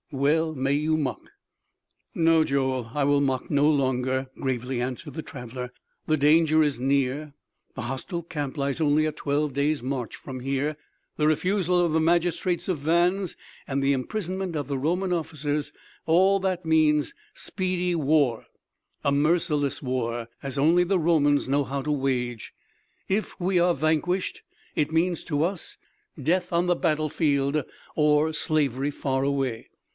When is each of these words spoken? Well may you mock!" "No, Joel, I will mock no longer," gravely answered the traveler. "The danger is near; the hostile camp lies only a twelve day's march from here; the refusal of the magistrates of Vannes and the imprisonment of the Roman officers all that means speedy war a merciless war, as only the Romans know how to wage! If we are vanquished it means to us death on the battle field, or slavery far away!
Well 0.11 0.53
may 0.55 0.73
you 0.73 0.97
mock!" 0.97 1.31
"No, 2.13 2.43
Joel, 2.43 2.91
I 2.93 3.03
will 3.03 3.21
mock 3.21 3.49
no 3.49 3.69
longer," 3.69 4.27
gravely 4.41 4.81
answered 4.81 5.13
the 5.13 5.21
traveler. 5.21 5.71
"The 6.07 6.17
danger 6.17 6.63
is 6.63 6.79
near; 6.79 7.33
the 7.75 7.83
hostile 7.83 8.23
camp 8.23 8.57
lies 8.57 8.81
only 8.81 9.05
a 9.05 9.13
twelve 9.13 9.53
day's 9.53 9.81
march 9.81 10.15
from 10.15 10.39
here; 10.41 10.75
the 11.15 11.27
refusal 11.27 11.79
of 11.79 11.93
the 11.93 12.01
magistrates 12.01 12.67
of 12.67 12.79
Vannes 12.79 13.37
and 13.67 13.81
the 13.81 13.93
imprisonment 13.93 14.55
of 14.57 14.67
the 14.67 14.77
Roman 14.77 15.13
officers 15.13 15.71
all 16.07 16.39
that 16.41 16.65
means 16.65 17.13
speedy 17.33 17.93
war 17.95 18.47
a 19.05 19.11
merciless 19.13 19.81
war, 19.81 20.27
as 20.43 20.57
only 20.57 20.83
the 20.83 20.99
Romans 20.99 21.47
know 21.47 21.63
how 21.63 21.81
to 21.83 21.91
wage! 21.91 22.53
If 23.07 23.39
we 23.39 23.59
are 23.59 23.75
vanquished 23.75 24.41
it 24.75 24.91
means 24.91 25.23
to 25.25 25.43
us 25.43 25.77
death 26.21 26.51
on 26.51 26.65
the 26.65 26.75
battle 26.75 27.07
field, 27.07 27.63
or 27.95 28.33
slavery 28.33 28.89
far 28.91 29.23
away! 29.23 29.69